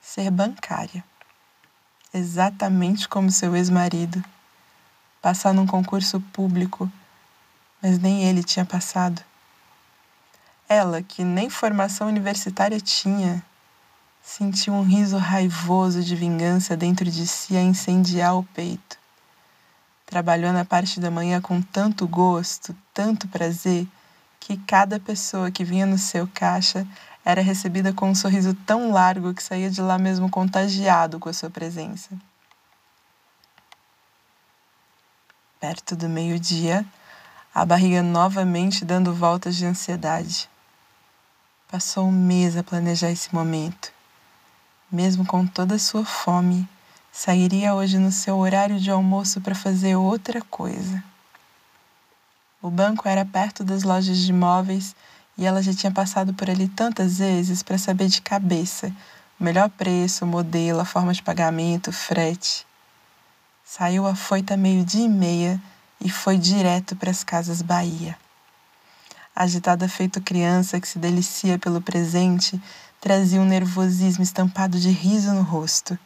Ser 0.00 0.30
bancária. 0.30 1.02
Exatamente 2.14 3.08
como 3.08 3.28
seu 3.28 3.56
ex-marido. 3.56 4.24
Passar 5.20 5.52
num 5.52 5.66
concurso 5.66 6.20
público, 6.32 6.88
mas 7.82 7.98
nem 7.98 8.22
ele 8.22 8.44
tinha 8.44 8.64
passado. 8.64 9.20
Ela, 10.68 11.02
que 11.02 11.24
nem 11.24 11.50
formação 11.50 12.06
universitária 12.06 12.78
tinha, 12.78 13.44
sentiu 14.22 14.72
um 14.72 14.82
riso 14.82 15.18
raivoso 15.18 16.02
de 16.02 16.14
vingança 16.14 16.76
dentro 16.76 17.10
de 17.10 17.26
si 17.26 17.56
a 17.56 17.60
incendiar 17.60 18.36
o 18.36 18.44
peito. 18.44 18.96
Trabalhou 20.06 20.52
na 20.52 20.64
parte 20.64 21.00
da 21.00 21.10
manhã 21.10 21.40
com 21.40 21.60
tanto 21.60 22.06
gosto, 22.06 22.74
tanto 22.94 23.26
prazer, 23.26 23.86
que 24.38 24.56
cada 24.56 25.00
pessoa 25.00 25.50
que 25.50 25.64
vinha 25.64 25.86
no 25.86 25.98
seu 25.98 26.28
caixa 26.32 26.86
era 27.24 27.40
recebida 27.40 27.92
com 27.92 28.10
um 28.10 28.14
sorriso 28.14 28.54
tão 28.66 28.92
largo 28.92 29.34
que 29.34 29.42
saía 29.42 29.70
de 29.70 29.80
lá 29.80 29.98
mesmo 29.98 30.28
contagiado 30.28 31.18
com 31.18 31.28
a 31.28 31.32
sua 31.32 31.50
presença. 31.50 32.10
Perto 35.60 35.94
do 35.94 36.08
meio-dia, 36.08 36.84
a 37.54 37.64
barriga 37.64 38.02
novamente 38.02 38.84
dando 38.84 39.14
voltas 39.14 39.54
de 39.54 39.64
ansiedade. 39.64 40.48
Passou 41.70 42.06
um 42.06 42.12
mês 42.12 42.56
a 42.56 42.62
planejar 42.64 43.10
esse 43.10 43.32
momento. 43.32 43.92
Mesmo 44.92 45.24
com 45.24 45.46
toda 45.46 45.76
a 45.76 45.78
sua 45.78 46.04
fome, 46.04 46.68
Sairia 47.14 47.74
hoje 47.74 47.98
no 47.98 48.10
seu 48.10 48.38
horário 48.38 48.80
de 48.80 48.90
almoço 48.90 49.38
para 49.38 49.54
fazer 49.54 49.96
outra 49.96 50.40
coisa. 50.40 51.04
O 52.60 52.70
banco 52.70 53.06
era 53.06 53.22
perto 53.22 53.62
das 53.62 53.82
lojas 53.82 54.16
de 54.16 54.30
imóveis 54.30 54.96
e 55.36 55.44
ela 55.44 55.62
já 55.62 55.74
tinha 55.74 55.92
passado 55.92 56.32
por 56.32 56.48
ali 56.48 56.68
tantas 56.68 57.18
vezes 57.18 57.62
para 57.62 57.76
saber 57.76 58.08
de 58.08 58.22
cabeça 58.22 58.90
o 59.38 59.44
melhor 59.44 59.68
preço, 59.68 60.24
o 60.24 60.28
modelo, 60.28 60.80
a 60.80 60.86
forma 60.86 61.12
de 61.12 61.22
pagamento, 61.22 61.90
o 61.90 61.92
frete. 61.92 62.66
Saiu 63.62 64.06
a 64.06 64.14
foita 64.14 64.56
meio-dia 64.56 65.04
e 65.04 65.08
meia 65.08 65.60
e 66.00 66.08
foi 66.08 66.38
direto 66.38 66.96
para 66.96 67.10
as 67.10 67.22
Casas 67.22 67.60
Bahia. 67.60 68.16
Agitada 69.36 69.86
feito 69.86 70.20
criança 70.20 70.80
que 70.80 70.88
se 70.88 70.98
delicia 70.98 71.58
pelo 71.58 71.80
presente, 71.80 72.60
trazia 73.02 73.40
um 73.40 73.44
nervosismo 73.44 74.22
estampado 74.22 74.78
de 74.78 74.88
riso 74.88 75.32
no 75.32 75.42
rosto. 75.42 75.98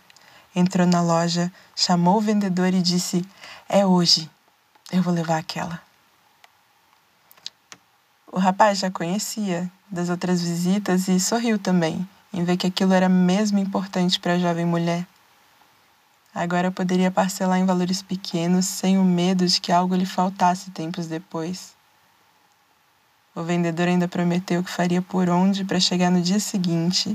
Entrou 0.55 0.87
na 0.87 1.03
loja, 1.03 1.53
chamou 1.77 2.17
o 2.17 2.21
vendedor 2.23 2.73
e 2.73 2.81
disse: 2.81 3.23
É 3.69 3.85
hoje, 3.85 4.31
eu 4.91 5.03
vou 5.03 5.13
levar 5.13 5.37
aquela. 5.37 5.79
O 8.33 8.39
rapaz 8.39 8.79
já 8.79 8.91
conhecia 8.91 9.71
das 9.91 10.09
outras 10.09 10.41
visitas 10.41 11.07
e 11.07 11.21
sorriu 11.21 11.59
também, 11.59 12.09
em 12.33 12.43
ver 12.45 12.57
que 12.57 12.67
aquilo 12.67 12.95
era 12.95 13.11
mesmo 13.11 13.59
importante 13.59 14.19
para 14.19 14.33
a 14.33 14.39
jovem 14.39 14.65
mulher. 14.65 15.07
Agora 16.35 16.71
poderia 16.71 17.11
parcelar 17.11 17.59
em 17.59 17.67
valores 17.67 18.01
pequenos 18.01 18.65
sem 18.65 18.97
o 18.97 19.05
medo 19.05 19.47
de 19.47 19.61
que 19.61 19.71
algo 19.71 19.95
lhe 19.95 20.07
faltasse 20.07 20.71
tempos 20.71 21.07
depois. 21.07 21.75
O 23.37 23.43
vendedor 23.43 23.87
ainda 23.87 24.09
prometeu 24.09 24.65
que 24.65 24.71
faria 24.71 25.03
por 25.03 25.29
onde 25.29 25.63
para 25.63 25.79
chegar 25.79 26.11
no 26.11 26.23
dia 26.23 26.41
seguinte 26.41 27.15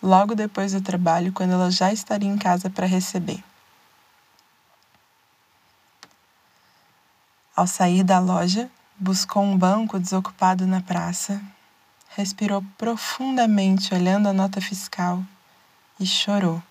logo 0.00 0.32
depois 0.32 0.70
do 0.72 0.80
trabalho, 0.80 1.32
quando 1.32 1.54
ela 1.54 1.72
já 1.72 1.92
estaria 1.92 2.28
em 2.28 2.38
casa 2.38 2.70
para 2.70 2.86
receber. 2.86 3.42
Ao 7.56 7.66
sair 7.66 8.04
da 8.04 8.20
loja, 8.20 8.70
buscou 8.96 9.42
um 9.42 9.58
banco 9.58 9.98
desocupado 9.98 10.68
na 10.68 10.80
praça, 10.80 11.42
respirou 12.10 12.64
profundamente 12.78 13.92
olhando 13.92 14.28
a 14.28 14.32
nota 14.32 14.60
fiscal 14.60 15.20
e 15.98 16.06
chorou. 16.06 16.62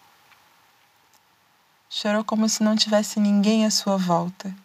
Chorou 1.89 2.23
como 2.23 2.47
se 2.47 2.63
não 2.63 2.77
tivesse 2.77 3.19
ninguém 3.19 3.65
à 3.65 3.71
sua 3.71 3.97
volta, 3.97 4.55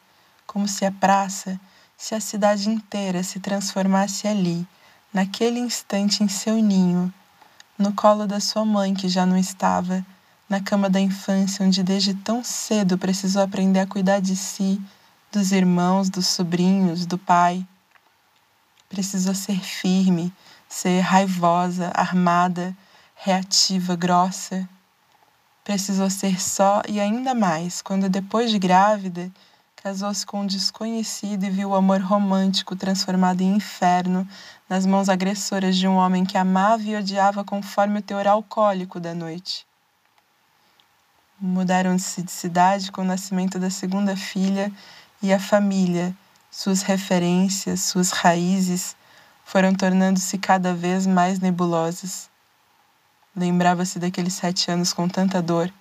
como 0.46 0.68
se 0.68 0.84
a 0.84 0.92
praça, 0.92 1.58
se 2.00 2.14
a 2.14 2.20
cidade 2.20 2.70
inteira 2.70 3.22
se 3.22 3.38
transformasse 3.38 4.26
ali, 4.26 4.66
naquele 5.12 5.60
instante 5.60 6.24
em 6.24 6.28
seu 6.28 6.54
ninho, 6.54 7.12
no 7.76 7.92
colo 7.92 8.26
da 8.26 8.40
sua 8.40 8.64
mãe, 8.64 8.94
que 8.94 9.06
já 9.06 9.26
não 9.26 9.36
estava, 9.36 10.02
na 10.48 10.62
cama 10.62 10.88
da 10.88 10.98
infância, 10.98 11.64
onde 11.64 11.82
desde 11.82 12.14
tão 12.14 12.42
cedo 12.42 12.96
precisou 12.96 13.42
aprender 13.42 13.80
a 13.80 13.86
cuidar 13.86 14.18
de 14.18 14.34
si, 14.34 14.80
dos 15.30 15.52
irmãos, 15.52 16.08
dos 16.08 16.26
sobrinhos, 16.26 17.04
do 17.04 17.18
pai. 17.18 17.68
Precisou 18.88 19.34
ser 19.34 19.60
firme, 19.60 20.32
ser 20.66 21.00
raivosa, 21.00 21.92
armada, 21.94 22.74
reativa, 23.14 23.94
grossa. 23.94 24.66
Precisou 25.62 26.08
ser 26.08 26.40
só 26.40 26.80
e 26.88 26.98
ainda 26.98 27.34
mais 27.34 27.82
quando, 27.82 28.08
depois 28.08 28.50
de 28.50 28.58
grávida, 28.58 29.30
casou-se 29.82 30.26
com 30.26 30.42
um 30.42 30.46
desconhecido 30.46 31.44
e 31.44 31.50
viu 31.50 31.70
o 31.70 31.74
amor 31.74 32.02
romântico 32.02 32.76
transformado 32.76 33.40
em 33.40 33.56
inferno 33.56 34.28
nas 34.68 34.84
mãos 34.84 35.08
agressoras 35.08 35.74
de 35.74 35.88
um 35.88 35.96
homem 35.96 36.24
que 36.24 36.36
amava 36.36 36.82
e 36.82 36.94
odiava 36.94 37.42
conforme 37.42 37.98
o 37.98 38.02
teor 38.02 38.26
alcoólico 38.26 39.00
da 39.00 39.14
noite. 39.14 39.66
Mudaram-se 41.40 42.22
de 42.22 42.30
cidade 42.30 42.92
com 42.92 43.00
o 43.00 43.06
nascimento 43.06 43.58
da 43.58 43.70
segunda 43.70 44.14
filha 44.14 44.70
e 45.22 45.32
a 45.32 45.38
família, 45.38 46.14
suas 46.50 46.82
referências, 46.82 47.80
suas 47.80 48.10
raízes, 48.10 48.94
foram 49.46 49.74
tornando-se 49.74 50.36
cada 50.36 50.74
vez 50.74 51.06
mais 51.06 51.40
nebulosas. 51.40 52.28
Lembrava-se 53.34 53.98
daqueles 53.98 54.34
sete 54.34 54.70
anos 54.70 54.92
com 54.92 55.08
tanta 55.08 55.40
dor 55.40 55.72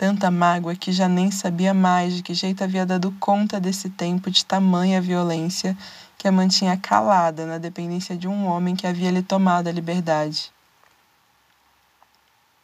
tanta 0.00 0.30
mágoa 0.30 0.74
que 0.74 0.92
já 0.92 1.06
nem 1.06 1.30
sabia 1.30 1.74
mais 1.74 2.14
de 2.14 2.22
que 2.22 2.32
jeito 2.32 2.64
havia 2.64 2.86
dado 2.86 3.14
conta 3.20 3.60
desse 3.60 3.90
tempo 3.90 4.30
de 4.30 4.46
tamanha 4.46 4.98
violência 4.98 5.76
que 6.16 6.26
a 6.26 6.32
mantinha 6.32 6.74
calada 6.74 7.44
na 7.44 7.58
dependência 7.58 8.16
de 8.16 8.26
um 8.26 8.46
homem 8.46 8.74
que 8.74 8.86
havia 8.86 9.10
lhe 9.10 9.22
tomado 9.22 9.68
a 9.68 9.72
liberdade. 9.72 10.50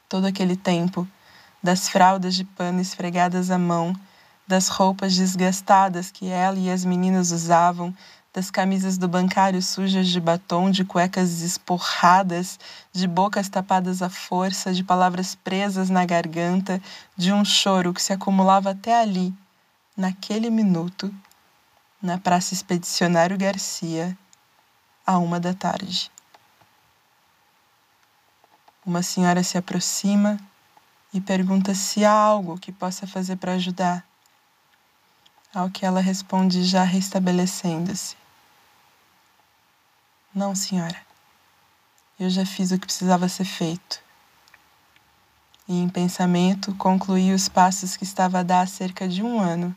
Todo 0.09 0.27
aquele 0.27 0.57
tempo, 0.57 1.07
das 1.63 1.91
fraldas 1.91 2.35
de 2.35 2.43
pano 2.43 2.81
esfregadas 2.81 3.51
à 3.51 3.59
mão, 3.59 3.95
das 4.49 4.69
roupas 4.69 5.15
desgastadas 5.15 6.11
que 6.11 6.31
ela 6.31 6.59
e 6.59 6.71
as 6.71 6.87
meninas 6.87 7.33
usavam, 7.33 7.95
das 8.37 8.51
camisas 8.51 8.99
do 8.99 9.09
bancário 9.09 9.63
sujas 9.63 10.09
de 10.09 10.21
batom, 10.21 10.71
de 10.71 10.85
cuecas 10.85 11.41
esporradas, 11.41 12.61
de 12.93 13.09
bocas 13.09 13.49
tapadas 13.49 14.03
à 14.03 14.11
força, 14.11 14.75
de 14.75 14.85
palavras 14.85 15.35
presas 15.35 15.89
na 15.89 16.05
garganta, 16.05 16.79
de 17.17 17.33
um 17.33 17.47
choro 17.47 17.95
que 17.95 18.03
se 18.03 18.13
acumulava 18.13 18.73
até 18.73 19.01
ali, 19.01 19.33
naquele 19.97 20.51
minuto, 20.51 21.11
na 22.03 22.19
Praça 22.19 22.53
Expedicionário 22.53 23.39
Garcia, 23.39 24.15
à 25.07 25.17
uma 25.17 25.41
da 25.41 25.55
tarde. 25.55 26.13
Uma 28.85 29.03
senhora 29.03 29.43
se 29.43 29.57
aproxima 29.57 30.39
e 31.11 31.23
pergunta 31.23 31.75
se 31.75 32.05
há 32.05 32.13
algo 32.13 32.59
que 32.59 32.71
possa 32.71 33.07
fazer 33.07 33.37
para 33.37 33.55
ajudar. 33.55 34.07
Ao 35.55 35.71
que 35.71 35.87
ela 35.87 36.03
responde, 36.03 36.65
já 36.65 36.83
restabelecendo-se. 36.83 38.26
Não, 40.37 40.55
senhora. 40.55 40.99
Eu 42.21 42.29
já 42.29 42.45
fiz 42.45 42.71
o 42.71 42.79
que 42.79 42.85
precisava 42.85 43.27
ser 43.27 43.47
feito. 43.47 44.03
E 45.67 45.81
em 45.81 45.89
pensamento 45.89 46.75
concluí 46.75 47.33
os 47.33 47.49
passos 47.49 47.97
que 47.97 48.05
estava 48.05 48.41
a 48.41 48.43
dar 48.43 48.61
há 48.61 48.67
cerca 48.67 49.09
de 49.09 49.23
um 49.23 49.41
ano. 49.41 49.75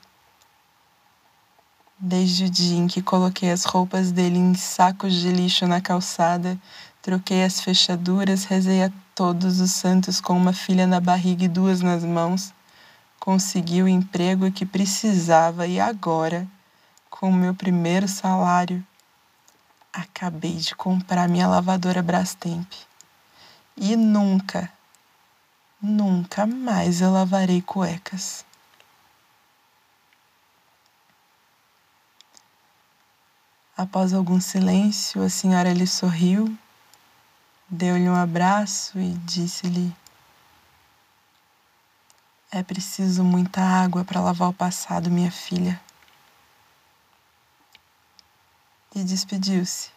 Desde 1.98 2.44
o 2.44 2.50
dia 2.50 2.78
em 2.78 2.88
que 2.88 3.02
coloquei 3.02 3.50
as 3.50 3.64
roupas 3.64 4.12
dele 4.12 4.38
em 4.38 4.54
sacos 4.54 5.14
de 5.14 5.32
lixo 5.32 5.66
na 5.66 5.80
calçada, 5.80 6.60
troquei 7.02 7.46
as 7.46 7.62
fechaduras, 7.62 8.44
rezei 8.44 8.84
a 8.84 8.92
todos 9.16 9.62
os 9.62 9.72
santos 9.72 10.20
com 10.20 10.36
uma 10.36 10.52
filha 10.52 10.86
na 10.86 11.00
barriga 11.00 11.46
e 11.46 11.48
duas 11.48 11.80
nas 11.80 12.04
mãos, 12.04 12.54
consegui 13.18 13.82
o 13.82 13.88
emprego 13.88 14.52
que 14.52 14.66
precisava 14.66 15.66
e 15.68 15.80
agora, 15.80 16.46
com 17.10 17.30
o 17.30 17.34
meu 17.34 17.56
primeiro 17.56 18.10
salário, 18.10 18.86
Acabei 19.92 20.56
de 20.56 20.76
comprar 20.76 21.28
minha 21.28 21.48
lavadora 21.48 22.02
Brastemp. 22.04 22.72
E 23.76 23.96
nunca, 23.96 24.72
nunca 25.82 26.46
mais 26.46 27.02
eu 27.02 27.12
lavarei 27.12 27.62
cuecas. 27.62 28.46
Após 33.76 34.14
algum 34.14 34.42
silêncio, 34.42 35.24
a 35.24 35.30
senhora 35.30 35.72
lhe 35.72 35.88
sorriu, 35.88 36.54
deu-lhe 37.70 38.10
um 38.10 38.16
abraço 38.16 39.00
e 39.00 39.14
disse-lhe: 39.20 39.96
É 42.52 42.62
preciso 42.62 43.24
muita 43.24 43.62
água 43.62 44.04
para 44.04 44.20
lavar 44.20 44.50
o 44.50 44.54
passado, 44.54 45.10
minha 45.10 45.32
filha. 45.32 45.80
E 48.96 49.04
despediu-se, 49.04 49.90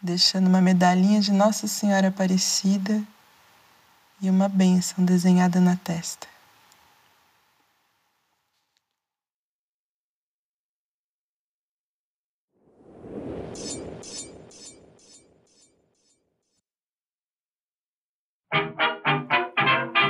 deixando 0.00 0.46
uma 0.46 0.60
medalhinha 0.60 1.20
de 1.20 1.32
Nossa 1.32 1.66
Senhora 1.66 2.08
Aparecida 2.08 3.02
e 4.20 4.30
uma 4.30 4.48
bênção 4.48 5.04
desenhada 5.04 5.60
na 5.60 5.76
testa. 5.76 6.26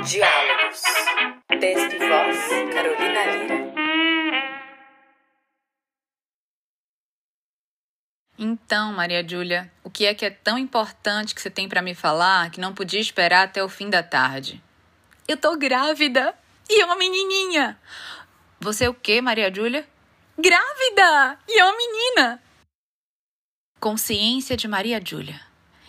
Diálogos. 0.05 0.38
Então, 8.69 8.93
Maria 8.93 9.27
Júlia, 9.27 9.71
o 9.83 9.89
que 9.89 10.05
é 10.05 10.13
que 10.13 10.23
é 10.23 10.29
tão 10.29 10.55
importante 10.55 11.33
que 11.33 11.41
você 11.41 11.49
tem 11.49 11.67
para 11.67 11.81
me 11.81 11.95
falar 11.95 12.51
que 12.51 12.61
não 12.61 12.71
podia 12.71 12.99
esperar 12.99 13.45
até 13.45 13.63
o 13.63 13.67
fim 13.67 13.89
da 13.89 14.03
tarde? 14.03 14.61
Eu 15.27 15.37
tô 15.37 15.57
grávida 15.57 16.35
e 16.69 16.79
é 16.79 16.85
uma 16.85 16.95
menininha. 16.95 17.79
Você 18.59 18.85
é 18.85 18.89
o 18.89 18.93
quê, 18.93 19.21
Maria 19.21 19.51
Júlia? 19.51 19.89
Grávida 20.37 21.39
e 21.47 21.59
é 21.59 21.65
uma 21.65 21.75
menina. 21.75 22.43
Consciência 23.79 24.55
de 24.55 24.67
Maria 24.67 25.01
Júlia. 25.03 25.41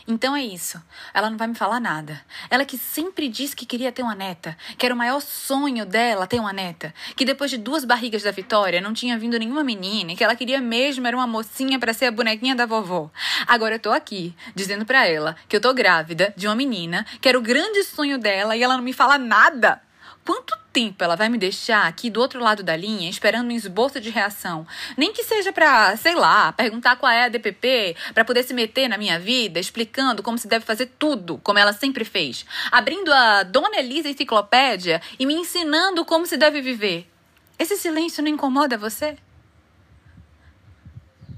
Então 0.06 0.34
é 0.34 0.42
isso. 0.42 0.80
Ela 1.12 1.30
não 1.30 1.36
vai 1.36 1.48
me 1.48 1.54
falar 1.54 1.80
nada. 1.80 2.20
Ela 2.48 2.64
que 2.64 2.76
sempre 2.78 3.28
disse 3.28 3.54
que 3.54 3.66
queria 3.66 3.92
ter 3.92 4.02
uma 4.02 4.14
neta, 4.14 4.56
que 4.76 4.84
era 4.84 4.94
o 4.94 4.98
maior 4.98 5.20
sonho 5.20 5.84
dela 5.86 6.26
ter 6.26 6.40
uma 6.40 6.52
neta, 6.52 6.94
que 7.16 7.24
depois 7.24 7.50
de 7.50 7.58
duas 7.58 7.84
barrigas 7.84 8.22
da 8.22 8.30
Vitória 8.30 8.80
não 8.80 8.92
tinha 8.92 9.18
vindo 9.18 9.38
nenhuma 9.38 9.62
menina 9.62 10.12
e 10.12 10.16
que 10.16 10.24
ela 10.24 10.36
queria 10.36 10.60
mesmo 10.60 11.06
era 11.06 11.16
uma 11.16 11.26
mocinha 11.26 11.78
para 11.78 11.92
ser 11.92 12.06
a 12.06 12.12
bonequinha 12.12 12.54
da 12.54 12.66
vovó. 12.66 13.10
Agora 13.46 13.76
eu 13.76 13.80
tô 13.80 13.90
aqui 13.90 14.34
dizendo 14.54 14.84
para 14.84 15.06
ela 15.06 15.36
que 15.48 15.56
eu 15.56 15.60
tô 15.60 15.72
grávida 15.72 16.32
de 16.36 16.46
uma 16.46 16.56
menina, 16.56 17.06
que 17.20 17.28
era 17.28 17.38
o 17.38 17.42
grande 17.42 17.82
sonho 17.84 18.18
dela 18.18 18.56
e 18.56 18.62
ela 18.62 18.76
não 18.76 18.84
me 18.84 18.92
fala 18.92 19.18
nada. 19.18 19.80
Quanto 20.24 20.59
tempo 20.72 21.02
ela 21.02 21.16
vai 21.16 21.28
me 21.28 21.38
deixar 21.38 21.86
aqui 21.86 22.10
do 22.10 22.20
outro 22.20 22.40
lado 22.40 22.62
da 22.62 22.76
linha 22.76 23.10
esperando 23.10 23.48
um 23.48 23.52
esboço 23.52 24.00
de 24.00 24.10
reação? 24.10 24.66
Nem 24.96 25.12
que 25.12 25.24
seja 25.24 25.52
para, 25.52 25.96
sei 25.96 26.14
lá, 26.14 26.52
perguntar 26.52 26.96
qual 26.96 27.10
é 27.10 27.24
a 27.24 27.28
DPP, 27.28 27.96
para 28.14 28.24
poder 28.24 28.42
se 28.42 28.54
meter 28.54 28.88
na 28.88 28.98
minha 28.98 29.18
vida, 29.18 29.60
explicando 29.60 30.22
como 30.22 30.38
se 30.38 30.48
deve 30.48 30.64
fazer 30.64 30.86
tudo, 30.98 31.38
como 31.42 31.58
ela 31.58 31.72
sempre 31.72 32.04
fez, 32.04 32.44
abrindo 32.70 33.12
a 33.12 33.42
Dona 33.42 33.78
Elisa 33.78 34.08
Enciclopédia 34.08 35.00
e 35.18 35.26
me 35.26 35.34
ensinando 35.34 36.04
como 36.04 36.26
se 36.26 36.36
deve 36.36 36.60
viver. 36.60 37.10
Esse 37.58 37.76
silêncio 37.76 38.22
não 38.22 38.30
incomoda 38.30 38.78
você? 38.78 39.18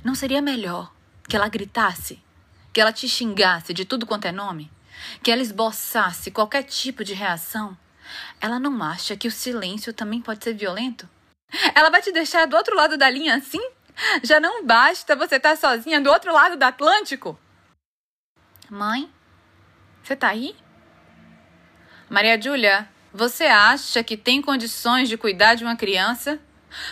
Não 0.05 0.15
seria 0.15 0.43
melhor 0.43 0.93
que 1.29 1.37
ela 1.37 1.49
gritasse, 1.49 2.21
que 2.73 2.81
ela 2.81 2.93
te 2.93 3.09
xingasse 3.09 3.73
de 3.73 3.85
tudo 3.85 4.07
quanto 4.07 4.27
é 4.27 4.33
nome, 4.33 4.71
que 5.23 5.31
ela 5.31 5.43
esboçasse 5.43 6.31
qualquer 6.31 6.63
tipo 6.65 7.05
de 7.05 7.15
reação? 7.15 7.77
Ela 8.41 8.59
não 8.59 8.83
acha 8.83 9.17
que 9.17 9.29
o 9.29 9.33
silêncio 9.33 9.93
também 9.93 10.21
pode 10.21 10.43
ser 10.43 10.55
violento? 10.55 11.09
Ela 11.75 11.91
vai 11.91 12.01
te 12.01 12.13
deixar 12.13 12.47
do 12.47 12.57
outro 12.57 12.75
lado 12.75 12.97
da 12.97 13.09
linha 13.11 13.37
assim? 13.37 13.61
Já 14.23 14.41
não 14.41 14.65
basta 14.65 15.15
você 15.15 15.37
estar 15.37 15.57
sozinha 15.57 16.01
do 16.01 16.11
outro 16.11 16.33
lado 16.33 16.57
do 16.57 16.63
Atlântico? 16.63 17.39
Mãe, 18.71 19.11
você 20.03 20.17
tá 20.17 20.29
aí? 20.29 20.57
Maria 22.09 22.41
Júlia, 22.41 22.89
você 23.13 23.45
acha 23.45 24.03
que 24.03 24.17
tem 24.17 24.41
condições 24.41 25.09
de 25.09 25.17
cuidar 25.17 25.55
de 25.55 25.65
uma 25.65 25.77
criança? 25.77 26.41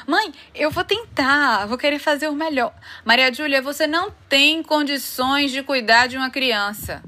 Mãe, 0.07 0.35
eu 0.55 0.71
vou 0.71 0.85
tentar, 0.85 1.67
vou 1.67 1.79
querer 1.79 1.99
fazer 1.99 2.29
o 2.29 2.35
melhor. 2.35 2.75
Maria 3.05 3.33
Júlia, 3.33 3.63
você 3.63 3.87
não 3.87 4.11
tem 4.29 4.63
condições 4.63 5.51
de 5.51 5.63
cuidar 5.63 6.07
de 6.07 6.17
uma 6.17 6.31
criança. 6.31 7.03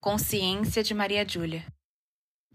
Consciência 0.00 0.82
de 0.82 0.94
Maria 0.94 1.26
Júlia. 1.28 1.64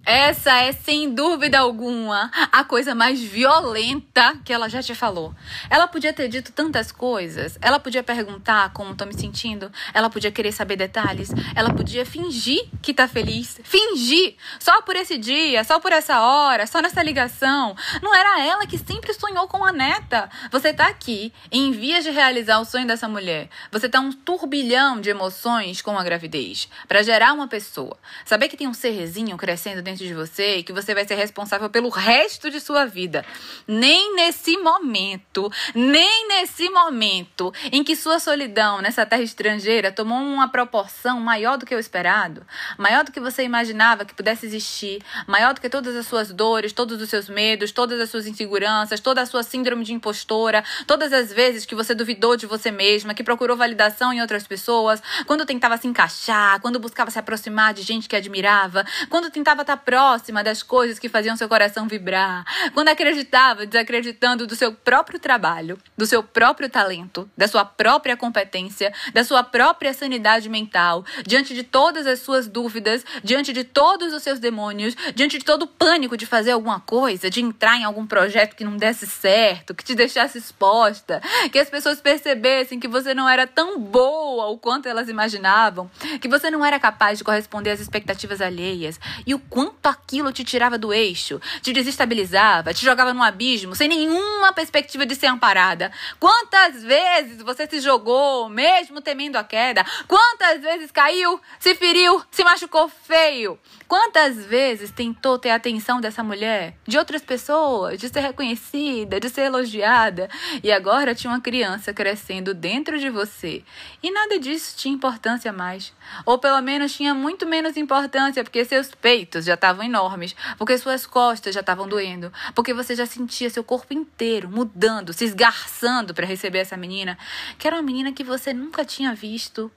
Essa 0.05 0.61
é, 0.61 0.71
sem 0.71 1.13
dúvida 1.13 1.59
alguma, 1.59 2.31
a 2.49 2.63
coisa 2.63 2.95
mais 2.95 3.21
violenta 3.21 4.39
que 4.45 4.53
ela 4.53 4.69
já 4.69 4.81
te 4.81 4.95
falou. 4.95 5.35
Ela 5.69 5.85
podia 5.85 6.13
ter 6.13 6.29
dito 6.29 6.53
tantas 6.53 6.93
coisas. 6.93 7.57
Ela 7.61 7.77
podia 7.77 8.01
perguntar 8.01 8.71
como 8.71 8.95
tô 8.95 9.05
me 9.05 9.13
sentindo. 9.13 9.69
Ela 9.93 10.09
podia 10.09 10.31
querer 10.31 10.53
saber 10.53 10.77
detalhes. 10.77 11.29
Ela 11.53 11.73
podia 11.73 12.05
fingir 12.05 12.69
que 12.81 12.93
tá 12.93 13.05
feliz. 13.05 13.59
Fingir! 13.65 14.35
Só 14.59 14.81
por 14.81 14.95
esse 14.95 15.17
dia, 15.17 15.65
só 15.65 15.77
por 15.77 15.91
essa 15.91 16.21
hora, 16.21 16.65
só 16.65 16.81
nessa 16.81 17.03
ligação. 17.03 17.75
Não 18.01 18.15
era 18.15 18.45
ela 18.45 18.65
que 18.65 18.77
sempre 18.77 19.13
sonhou 19.13 19.45
com 19.49 19.65
a 19.65 19.73
neta. 19.73 20.29
Você 20.51 20.73
tá 20.73 20.87
aqui, 20.87 21.33
em 21.51 21.73
vias 21.73 22.05
de 22.05 22.11
realizar 22.11 22.59
o 22.59 22.65
sonho 22.65 22.87
dessa 22.87 23.09
mulher. 23.09 23.49
Você 23.71 23.89
tá 23.89 23.99
um 23.99 24.13
turbilhão 24.13 25.01
de 25.01 25.09
emoções 25.09 25.81
com 25.81 25.97
a 25.99 26.03
gravidez. 26.03 26.69
para 26.87 27.03
gerar 27.03 27.33
uma 27.33 27.47
pessoa. 27.47 27.97
Saber 28.23 28.47
que 28.47 28.55
tem 28.55 28.69
um 28.69 28.73
serrezinho 28.73 29.35
crescendo 29.35 29.81
dentro 29.87 30.05
de 30.05 30.13
você 30.13 30.57
e 30.57 30.63
que 30.63 30.73
você 30.73 30.93
vai 30.93 31.05
ser 31.07 31.15
responsável 31.15 31.69
pelo 31.69 31.87
resto 31.87 32.49
de 32.49 32.59
sua 32.59 32.85
vida. 32.85 33.25
Nem 33.65 34.15
nesse 34.15 34.57
momento, 34.57 35.49
nem 35.73 36.27
nesse 36.27 36.69
momento 36.69 37.53
em 37.71 37.83
que 37.83 37.95
sua 37.95 38.19
solidão 38.19 38.81
nessa 38.81 39.05
terra 39.05 39.21
estrangeira 39.21 39.91
tomou 39.91 40.17
uma 40.17 40.49
proporção 40.49 41.21
maior 41.21 41.57
do 41.57 41.65
que 41.65 41.73
o 41.73 41.79
esperado, 41.79 42.45
maior 42.77 43.05
do 43.05 43.11
que 43.11 43.19
você 43.19 43.43
imaginava 43.43 44.03
que 44.03 44.13
pudesse 44.13 44.45
existir, 44.45 45.01
maior 45.25 45.53
do 45.53 45.61
que 45.61 45.69
todas 45.69 45.95
as 45.95 46.05
suas 46.05 46.33
dores, 46.33 46.73
todos 46.73 47.01
os 47.01 47.09
seus 47.09 47.29
medos, 47.29 47.71
todas 47.71 47.99
as 48.01 48.09
suas 48.09 48.27
inseguranças, 48.27 48.99
toda 48.99 49.21
a 49.21 49.25
sua 49.25 49.41
síndrome 49.41 49.85
de 49.85 49.93
impostora, 49.93 50.63
todas 50.85 51.13
as 51.13 51.31
vezes 51.31 51.65
que 51.65 51.75
você 51.75 51.95
duvidou 51.95 52.35
de 52.35 52.45
você 52.45 52.71
mesma, 52.71 53.13
que 53.13 53.23
procurou 53.23 53.55
validação 53.55 54.11
em 54.11 54.19
outras 54.19 54.45
pessoas, 54.45 55.01
quando 55.25 55.45
tentava 55.45 55.77
se 55.77 55.87
encaixar, 55.87 56.59
quando 56.59 56.77
buscava 56.77 57.09
se 57.09 57.19
aproximar 57.19 57.73
de 57.73 57.83
gente 57.83 58.09
que 58.09 58.15
admirava, 58.15 58.85
quando 59.09 59.31
tentava 59.31 59.61
estar 59.61 59.76
próxima 59.77 60.43
das 60.43 60.61
coisas 60.63 60.99
que 60.99 61.07
faziam 61.07 61.37
seu 61.37 61.47
coração 61.47 61.87
vibrar, 61.87 62.43
quando 62.73 62.89
acreditava 62.89 63.65
desacreditando 63.65 64.45
do 64.47 64.55
seu 64.55 64.73
próprio 64.73 65.19
trabalho, 65.19 65.77
do 65.97 66.05
seu 66.05 66.21
próprio 66.23 66.69
talento, 66.69 67.29
da 67.37 67.47
sua 67.47 67.63
própria 67.63 68.17
competência, 68.17 68.93
da 69.13 69.23
sua 69.23 69.43
própria 69.43 69.93
sanidade 69.93 70.49
mental, 70.49 71.05
diante 71.25 71.53
de 71.53 71.63
todas 71.63 72.07
as 72.07 72.19
suas 72.19 72.47
dúvidas, 72.47 73.05
diante 73.23 73.53
de 73.53 73.63
todos 73.63 74.13
os 74.13 74.23
seus 74.23 74.39
demônios, 74.39 74.95
diante 75.13 75.37
de 75.37 75.45
todo 75.45 75.63
o 75.63 75.67
pânico 75.67 76.17
de 76.17 76.25
fazer 76.25 76.51
alguma 76.51 76.79
coisa, 76.79 77.29
de 77.29 77.41
entrar 77.41 77.77
em 77.77 77.83
algum 77.83 78.05
projeto 78.05 78.55
que 78.55 78.63
não 78.63 78.77
desse 78.77 79.05
certo, 79.05 79.75
que 79.75 79.83
te 79.83 79.95
deixasse 79.95 80.37
exposta, 80.37 81.21
que 81.51 81.59
as 81.59 81.69
pessoas 81.69 82.01
percebessem 82.01 82.79
que 82.79 82.87
você 82.87 83.13
não 83.13 83.27
era 83.27 83.45
tão 83.45 83.79
boa 83.79 84.47
o 84.47 84.57
quanto 84.57 84.87
elas 84.87 85.09
imaginavam, 85.09 85.89
que 86.19 86.27
você 86.27 86.49
não 86.49 86.65
era 86.65 86.79
capaz 86.79 87.17
de 87.17 87.23
corresponder 87.23 87.71
às 87.71 87.79
expectativas 87.79 88.41
alheias. 88.41 88.99
E 89.25 89.33
o 89.33 89.39
quanto 89.39 89.66
quanto 89.71 89.87
aquilo 89.87 90.31
te 90.31 90.43
tirava 90.43 90.77
do 90.77 90.93
eixo, 90.93 91.39
te 91.61 91.73
desestabilizava, 91.73 92.73
te 92.73 92.83
jogava 92.83 93.13
num 93.13 93.23
abismo, 93.23 93.75
sem 93.75 93.87
nenhuma 93.87 94.53
perspectiva 94.53 95.05
de 95.05 95.15
ser 95.15 95.27
amparada. 95.27 95.91
Quantas 96.19 96.83
vezes 96.83 97.41
você 97.41 97.67
se 97.67 97.79
jogou, 97.79 98.49
mesmo 98.49 99.01
temendo 99.01 99.35
a 99.35 99.43
queda? 99.43 99.85
Quantas 100.07 100.61
vezes 100.61 100.91
caiu, 100.91 101.39
se 101.59 101.75
feriu, 101.75 102.21
se 102.31 102.43
machucou 102.43 102.89
feio? 102.89 103.59
Quantas 103.87 104.45
vezes 104.45 104.91
tentou 104.91 105.39
ter 105.39 105.49
a 105.49 105.55
atenção 105.55 106.01
dessa 106.01 106.21
mulher, 106.21 106.75
de 106.85 106.97
outras 106.97 107.21
pessoas, 107.21 107.97
de 107.97 108.09
ser 108.09 108.19
reconhecida, 108.19 109.19
de 109.19 109.29
ser 109.29 109.43
elogiada? 109.43 110.29
E 110.61 110.71
agora 110.71 111.15
tinha 111.15 111.31
uma 111.31 111.39
criança 111.39 111.93
crescendo 111.93 112.53
dentro 112.53 112.99
de 112.99 113.09
você. 113.09 113.63
E 114.03 114.11
nada 114.11 114.37
disso 114.39 114.75
tinha 114.77 114.93
importância 114.93 115.53
mais. 115.53 115.93
Ou 116.25 116.37
pelo 116.37 116.61
menos 116.61 116.93
tinha 116.93 117.13
muito 117.13 117.45
menos 117.45 117.77
importância, 117.77 118.43
porque 118.43 118.65
seus 118.65 118.93
peitos 118.93 119.45
já 119.45 119.56
estavam 119.57 119.83
enormes, 119.83 120.35
porque 120.57 120.77
suas 120.77 121.05
costas 121.05 121.53
já 121.53 121.61
estavam 121.61 121.87
doendo, 121.87 122.31
porque 122.55 122.73
você 122.73 122.95
já 122.95 123.05
sentia 123.05 123.49
seu 123.49 123.63
corpo 123.63 123.93
inteiro 123.93 124.49
mudando, 124.49 125.11
se 125.11 125.25
esgarçando 125.25 126.13
para 126.13 126.25
receber 126.25 126.59
essa 126.59 126.77
menina, 126.77 127.17
que 127.57 127.67
era 127.67 127.75
uma 127.75 127.83
menina 127.83 128.11
que 128.11 128.23
você 128.23 128.53
nunca 128.53 128.85
tinha 128.85 129.13
visto, 129.13 129.71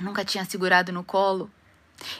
nunca 0.00 0.24
tinha 0.24 0.44
segurado 0.44 0.92
no 0.92 1.02
colo 1.02 1.50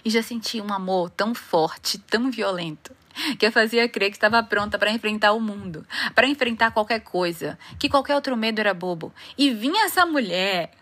e 0.05 0.11
já 0.11 0.23
sentia 0.23 0.63
um 0.63 0.73
amor 0.73 1.11
tão 1.11 1.35
forte, 1.35 1.99
tão 1.99 2.31
violento, 2.31 2.95
que 3.39 3.47
a 3.47 3.53
fazia 3.53 3.89
crer 3.89 4.11
que 4.11 4.17
estava 4.17 4.43
pronta 4.43 4.79
para 4.79 4.91
enfrentar 4.91 5.33
o 5.33 5.41
mundo, 5.41 5.87
para 6.15 6.27
enfrentar 6.27 6.71
qualquer 6.71 7.01
coisa, 7.01 7.59
que 7.79 7.89
qualquer 7.89 8.15
outro 8.15 8.37
medo 8.37 8.61
era 8.61 8.75
bobo. 8.75 9.13
E 9.37 9.51
vinha 9.51 9.87
essa 9.87 10.07
mulher. 10.07 10.73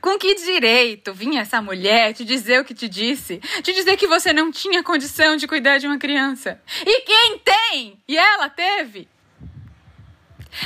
Com 0.00 0.18
que 0.18 0.34
direito 0.34 1.12
vinha 1.12 1.42
essa 1.42 1.60
mulher 1.60 2.14
te 2.14 2.24
dizer 2.24 2.60
o 2.60 2.64
que 2.64 2.74
te 2.74 2.88
disse? 2.88 3.38
Te 3.62 3.72
dizer 3.72 3.96
que 3.96 4.06
você 4.06 4.32
não 4.32 4.50
tinha 4.50 4.82
condição 4.82 5.36
de 5.36 5.46
cuidar 5.46 5.78
de 5.78 5.86
uma 5.86 5.98
criança? 5.98 6.60
E 6.84 7.02
quem 7.02 7.38
tem? 7.38 8.02
E 8.06 8.16
ela 8.16 8.48
teve? 8.48 9.08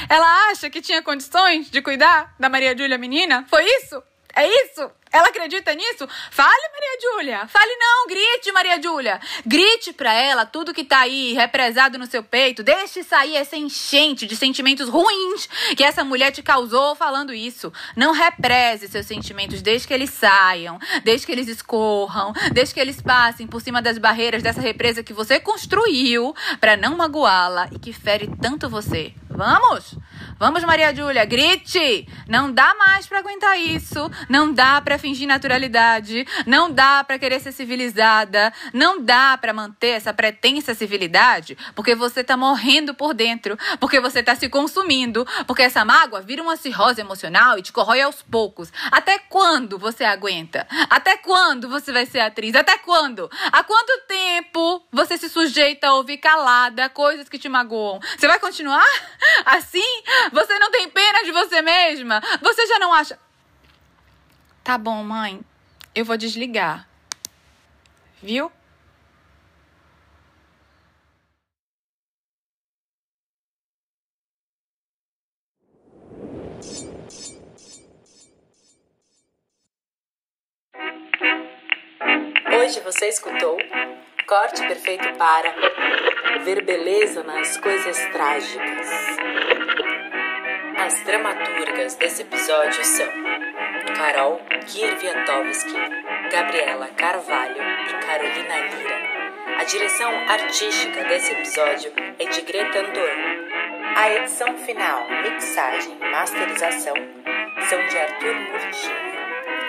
Ela 0.08 0.50
acha 0.50 0.70
que 0.70 0.80
tinha 0.80 1.02
condições 1.02 1.70
de 1.70 1.82
cuidar 1.82 2.34
da 2.38 2.48
Maria 2.48 2.76
Júlia 2.76 2.98
menina? 2.98 3.44
Foi 3.48 3.64
isso? 3.64 4.02
É 4.34 4.46
isso? 4.46 4.90
Ela 5.12 5.28
acredita 5.28 5.74
nisso? 5.74 6.08
Fale, 6.30 6.70
Maria 6.72 6.98
Júlia. 7.02 7.48
Fale 7.48 7.76
não, 7.76 8.06
grite, 8.06 8.52
Maria 8.52 8.80
Júlia. 8.80 9.20
Grite 9.44 9.92
pra 9.92 10.12
ela 10.12 10.46
tudo 10.46 10.72
que 10.72 10.84
tá 10.84 11.00
aí 11.00 11.32
represado 11.32 11.98
no 11.98 12.06
seu 12.06 12.22
peito. 12.22 12.62
Deixe 12.62 13.02
sair 13.02 13.34
essa 13.34 13.56
enchente 13.56 14.24
de 14.24 14.36
sentimentos 14.36 14.88
ruins 14.88 15.48
que 15.76 15.82
essa 15.82 16.04
mulher 16.04 16.30
te 16.30 16.42
causou 16.42 16.94
falando 16.94 17.34
isso. 17.34 17.72
Não 17.96 18.12
represe 18.12 18.86
seus 18.86 19.06
sentimentos 19.06 19.60
desde 19.62 19.88
que 19.88 19.94
eles 19.94 20.10
saiam, 20.10 20.78
desde 21.02 21.26
que 21.26 21.32
eles 21.32 21.48
escorram, 21.48 22.32
desde 22.52 22.74
que 22.74 22.80
eles 22.80 23.02
passem 23.02 23.48
por 23.48 23.60
cima 23.60 23.82
das 23.82 23.98
barreiras 23.98 24.44
dessa 24.44 24.60
represa 24.60 25.02
que 25.02 25.12
você 25.12 25.40
construiu 25.40 26.34
para 26.60 26.76
não 26.76 26.96
magoá-la 26.96 27.68
e 27.72 27.78
que 27.80 27.92
fere 27.92 28.30
tanto 28.40 28.68
você. 28.68 29.12
Vamos? 29.30 29.94
Vamos, 30.38 30.64
Maria 30.64 30.94
Júlia, 30.94 31.24
grite! 31.24 32.06
Não 32.28 32.52
dá 32.52 32.74
mais 32.74 33.06
para 33.06 33.20
aguentar 33.20 33.58
isso. 33.58 34.10
Não 34.28 34.52
dá 34.52 34.80
para 34.80 34.98
fingir 34.98 35.26
naturalidade. 35.26 36.26
Não 36.46 36.70
dá 36.70 37.04
para 37.04 37.18
querer 37.18 37.40
ser 37.40 37.52
civilizada. 37.52 38.52
Não 38.74 39.00
dá 39.00 39.38
para 39.38 39.52
manter 39.52 39.90
essa 39.90 40.12
pretensa 40.12 40.74
civilidade, 40.74 41.56
porque 41.74 41.94
você 41.94 42.24
tá 42.24 42.36
morrendo 42.36 42.92
por 42.92 43.14
dentro, 43.14 43.56
porque 43.78 44.00
você 44.00 44.22
tá 44.22 44.34
se 44.34 44.48
consumindo, 44.48 45.26
porque 45.46 45.62
essa 45.62 45.84
mágoa 45.84 46.20
vira 46.20 46.42
uma 46.42 46.56
cirrose 46.56 47.00
emocional 47.00 47.58
e 47.58 47.62
te 47.62 47.72
corrói 47.72 48.02
aos 48.02 48.22
poucos. 48.22 48.72
Até 48.90 49.18
quando 49.18 49.78
você 49.78 50.04
aguenta? 50.04 50.66
Até 50.88 51.16
quando 51.16 51.68
você 51.68 51.92
vai 51.92 52.06
ser 52.06 52.20
atriz? 52.20 52.54
Até 52.54 52.78
quando? 52.78 53.30
Há 53.52 53.62
quanto 53.62 54.06
tempo 54.08 54.82
você 54.92 55.16
se 55.16 55.28
sujeita 55.28 55.88
a 55.88 55.94
ouvir 55.94 56.18
calada 56.18 56.88
coisas 56.88 57.28
que 57.28 57.38
te 57.38 57.48
magoam? 57.48 58.00
Você 58.18 58.26
vai 58.26 58.38
continuar 58.38 58.84
assim? 59.46 60.02
Você 60.32 60.58
não 60.58 60.70
tem 60.70 60.88
pena 60.88 61.22
de 61.24 61.32
você 61.32 61.62
mesma? 61.62 62.20
Você 62.40 62.66
já 62.66 62.78
não 62.78 62.92
acha. 62.92 63.18
Tá 64.62 64.76
bom, 64.76 65.02
mãe. 65.02 65.40
Eu 65.94 66.04
vou 66.04 66.16
desligar. 66.16 66.86
Viu? 68.22 68.52
Hoje 82.52 82.80
você 82.80 83.08
escutou 83.08 83.56
Corte 84.26 84.60
Perfeito 84.66 85.12
para 85.16 85.52
Ver 86.38 86.64
Beleza 86.64 87.22
nas 87.22 87.56
Coisas 87.58 87.98
Trágicas. 88.12 88.88
As 90.78 91.02
dramaturgas 91.02 91.96
desse 91.96 92.22
episódio 92.22 92.82
são 92.82 93.06
Carol 93.96 94.40
Kierviatowski, 94.66 95.74
Gabriela 96.32 96.88
Carvalho 96.96 97.62
e 97.88 98.06
Carolina 98.06 98.56
Lira. 98.56 99.58
A 99.58 99.64
direção 99.64 100.10
artística 100.28 101.04
desse 101.04 101.32
episódio 101.32 101.92
é 102.18 102.24
de 102.24 102.40
Greta 102.40 102.78
Andor. 102.78 103.10
A 103.96 104.10
edição 104.14 104.56
final, 104.56 105.06
mixagem 105.22 105.98
e 106.00 106.10
masterização 106.10 106.94
são 107.68 107.86
de 107.86 107.98
Arthur 107.98 108.34
Murtinho. 108.34 109.10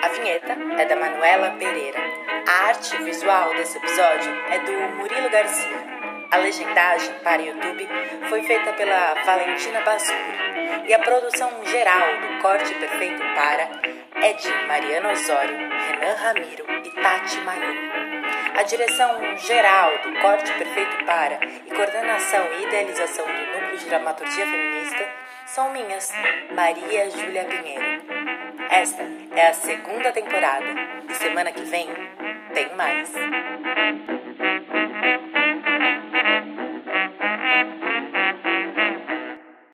A 0.04 0.08
vinheta 0.08 0.58
é 0.78 0.86
da 0.86 0.96
Manuela 0.96 1.52
Pereira. 1.60 2.00
A 2.48 2.68
arte 2.68 2.96
visual 3.04 3.54
desse 3.56 3.78
episódio 3.78 4.32
é 4.50 4.60
do 4.60 4.72
Murilo 4.96 5.30
Garcia. 5.30 6.01
A 6.32 6.38
legendagem 6.38 7.14
para 7.24 7.42
YouTube 7.42 7.90
foi 8.30 8.42
feita 8.44 8.72
pela 8.74 9.16
Valentina 9.26 9.82
Bascuro. 9.82 10.88
E 10.88 10.94
a 10.94 11.00
produção 11.00 11.52
geral 11.66 12.08
do 12.22 12.42
Corte 12.42 12.74
Perfeito 12.74 13.22
para 13.36 13.70
é 14.16 14.32
de 14.32 14.50
Mariana 14.66 15.12
Osório, 15.12 15.58
Renan 15.58 16.16
Ramiro 16.16 16.66
e 16.86 17.02
Tati 17.02 17.38
Mayumi. 17.42 17.92
A 18.58 18.64
direção 18.64 19.38
geral 19.40 19.92
do 20.04 20.22
Corte 20.22 20.54
Perfeito 20.54 21.04
para 21.06 21.38
e 21.66 21.76
coordenação 21.76 22.48
e 22.54 22.64
idealização 22.64 23.26
do 23.26 23.34
Núcleo 23.34 23.78
de 23.78 23.86
Dramaturgia 23.88 24.46
Feminista 24.46 25.10
são 25.48 25.74
minhas, 25.74 26.14
Maria 26.56 27.10
Júlia 27.12 27.44
Pinheiro. 27.44 28.04
Esta 28.70 29.04
é 29.36 29.48
a 29.48 29.54
segunda 29.54 30.14
temporada 30.14 30.66
e 31.10 31.14
semana 31.14 31.52
que 31.52 31.64
vem 31.64 31.90
tem 32.54 32.74
mais. 32.76 33.12